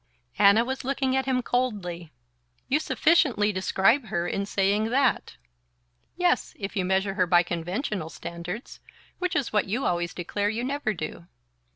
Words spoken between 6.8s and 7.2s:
measure